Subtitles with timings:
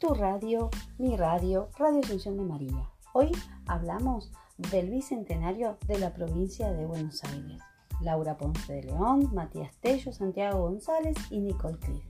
[0.00, 2.88] tu radio, mi radio, Radio Asunción de María.
[3.12, 3.32] Hoy
[3.66, 7.60] hablamos del bicentenario de la provincia de Buenos Aires.
[8.00, 12.02] Laura Ponce de León, Matías Tello, Santiago González y Nicole Cliff.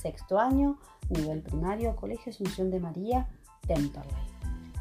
[0.00, 0.78] Sexto año,
[1.10, 3.28] nivel primario, Colegio Asunción de María,
[3.68, 4.12] Temperley.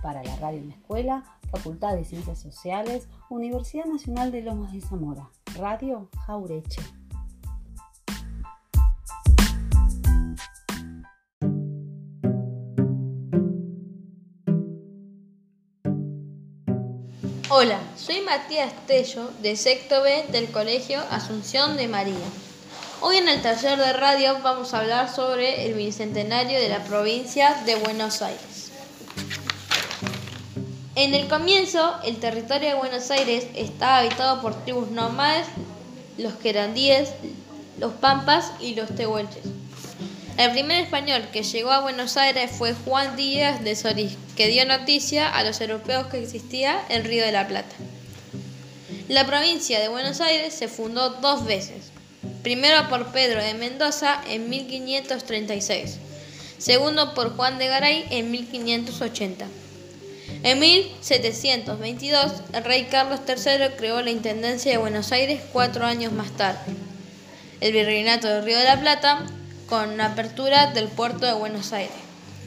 [0.02, 4.82] Para la radio en la escuela, Facultad de Ciencias Sociales, Universidad Nacional de Lomas de
[4.82, 5.30] Zamora,
[5.60, 6.82] Radio Jaureche.
[17.50, 22.28] Hola, soy Matías Tello de Sexto B del Colegio Asunción de María.
[23.00, 27.56] Hoy en el taller de radio vamos a hablar sobre el bicentenario de la provincia
[27.66, 28.74] de Buenos Aires.
[30.96, 35.48] En el comienzo, el territorio de Buenos Aires estaba habitado por tribus nómades,
[36.18, 37.14] los querandíes,
[37.80, 39.46] los pampas y los tehuelches.
[40.38, 44.68] El primer español que llegó a Buenos Aires fue Juan Díaz de Solís, que dio
[44.68, 47.76] noticia a los europeos que existía el Río de la Plata.
[49.08, 51.92] La provincia de Buenos Aires se fundó dos veces.
[52.44, 55.98] Primero por Pedro de Mendoza en 1536,
[56.60, 59.48] segundo por Juan de Garay en 1580.
[60.44, 66.30] En 1722, el rey Carlos III creó la Intendencia de Buenos Aires cuatro años más
[66.38, 66.60] tarde.
[67.60, 69.26] El Virreinato del Río de la Plata
[69.68, 71.96] con apertura del puerto de Buenos Aires.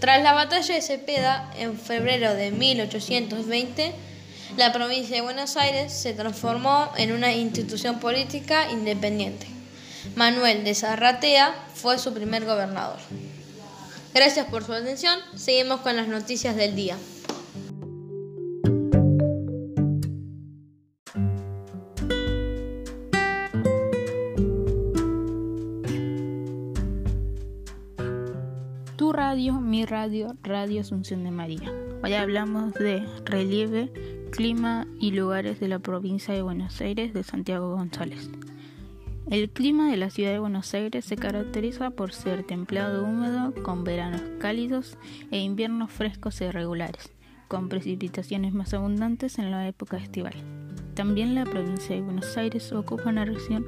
[0.00, 3.92] Tras la batalla de Cepeda, en febrero de 1820,
[4.56, 9.46] la provincia de Buenos Aires se transformó en una institución política independiente.
[10.16, 12.98] Manuel de Zarratea fue su primer gobernador.
[14.14, 15.18] Gracias por su atención.
[15.36, 16.96] Seguimos con las noticias del día.
[29.00, 31.72] Tu radio, mi radio, Radio Asunción de María.
[32.04, 33.90] Hoy hablamos de relieve,
[34.30, 38.28] clima y lugares de la provincia de Buenos Aires de Santiago González.
[39.30, 43.84] El clima de la ciudad de Buenos Aires se caracteriza por ser templado húmedo, con
[43.84, 44.98] veranos cálidos
[45.30, 47.10] e inviernos frescos e irregulares,
[47.48, 50.34] con precipitaciones más abundantes en la época estival.
[50.92, 53.64] También la provincia de Buenos Aires ocupa una región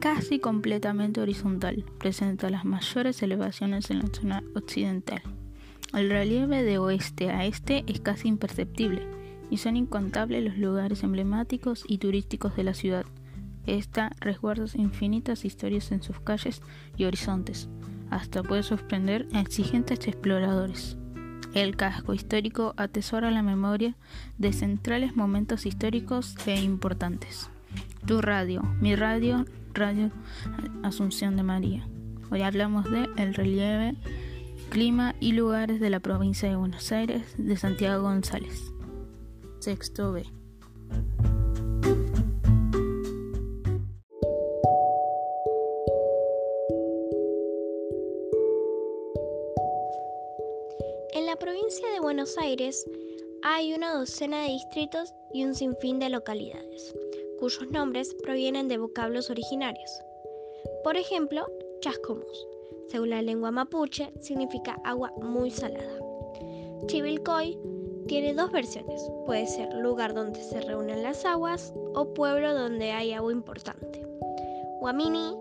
[0.00, 5.22] casi completamente horizontal, presenta las mayores elevaciones en la zona occidental.
[5.92, 9.06] El relieve de oeste a este es casi imperceptible
[9.50, 13.06] y son incontables los lugares emblemáticos y turísticos de la ciudad.
[13.66, 16.62] Esta resguarda infinitas historias en sus calles
[16.96, 17.68] y horizontes,
[18.10, 20.96] hasta puede sorprender a exigentes exploradores.
[21.54, 23.96] El casco histórico atesora la memoria
[24.38, 27.48] de centrales momentos históricos e importantes.
[28.04, 30.10] Tu radio, mi radio, Radio
[30.82, 31.86] Asunción de María.
[32.30, 33.94] Hoy hablamos de el relieve,
[34.70, 38.72] clima y lugares de la provincia de Buenos Aires de Santiago González.
[39.58, 40.24] Sexto B.
[51.12, 52.82] En la provincia de Buenos Aires
[53.42, 56.94] hay una docena de distritos y un sinfín de localidades
[57.38, 59.90] cuyos nombres provienen de vocablos originarios.
[60.82, 61.46] Por ejemplo,
[61.80, 62.46] Chascomús,
[62.88, 66.00] según la lengua mapuche, significa agua muy salada.
[66.86, 67.58] Chivilcoy
[68.06, 73.12] tiene dos versiones, puede ser lugar donde se reúnen las aguas o pueblo donde hay
[73.12, 74.06] agua importante.
[74.80, 75.34] Guamini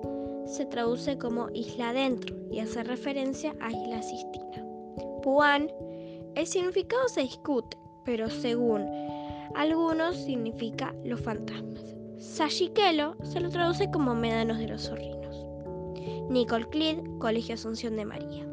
[0.45, 4.65] se traduce como isla adentro y hace referencia a Isla Sistina.
[5.21, 5.71] Puan,
[6.35, 9.04] el significado se discute, pero según
[9.53, 11.95] algunos significa los fantasmas.
[12.17, 15.45] Sayiquelo se lo traduce como médanos de los zorrinos.
[16.29, 18.45] Nicole Clid, Colegio Asunción de María.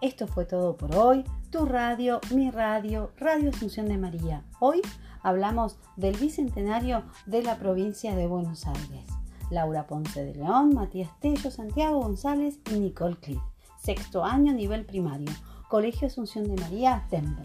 [0.00, 1.24] Esto fue todo por hoy.
[1.50, 4.44] Tu radio, mi radio, Radio Asunción de María.
[4.58, 4.82] Hoy
[5.22, 9.21] hablamos del bicentenario de la provincia de Buenos Aires.
[9.52, 13.40] Laura Ponce de León, Matías Tello, Santiago González y Nicole Cliff.
[13.78, 15.30] Sexto año, nivel primario.
[15.68, 17.44] Colegio Asunción de María, Temple.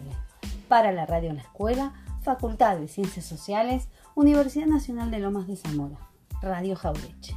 [0.69, 5.57] Para la radio en la escuela, Facultad de Ciencias Sociales, Universidad Nacional de Lomas de
[5.57, 5.97] Zamora.
[6.41, 7.35] Radio Jaureche.